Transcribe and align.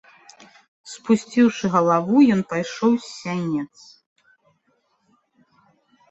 Спусціўшы 0.91 1.65
галаву, 1.75 2.17
ён 2.35 2.41
пайшоў 2.53 2.91
з 3.03 3.05
сянец. 3.17 3.75